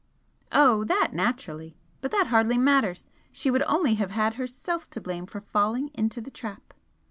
"Oh! 0.51 0.83
That, 0.85 1.11
naturally! 1.13 1.77
But 2.01 2.09
that 2.09 2.25
hardly 2.25 2.57
matters. 2.57 3.05
She 3.31 3.51
would 3.51 3.61
only 3.67 3.93
have 4.01 4.09
had 4.09 4.33
herself 4.33 4.89
to 4.89 4.99
blame 4.99 5.27
for 5.27 5.41
falling 5.41 5.91
into 5.93 6.19
the 6.21 6.31
trap." 6.31 6.73